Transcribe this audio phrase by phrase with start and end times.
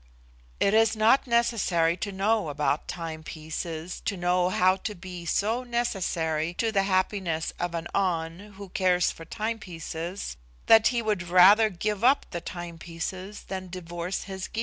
[0.59, 6.55] "It is not necessary to know about timepieces to know how to be so necessary
[6.55, 12.03] to the happiness of an An, who cares for timepieces, that he would rather give
[12.03, 14.59] up the timepieces than divorce his Gy.